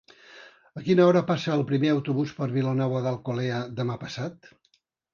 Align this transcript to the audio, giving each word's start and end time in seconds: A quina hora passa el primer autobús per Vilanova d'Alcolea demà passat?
A 0.79 0.81
quina 0.87 1.05
hora 1.09 1.21
passa 1.27 1.53
el 1.57 1.67
primer 1.73 1.93
autobús 1.97 2.35
per 2.41 2.49
Vilanova 2.57 3.05
d'Alcolea 3.09 3.63
demà 3.83 4.03
passat? 4.09 4.55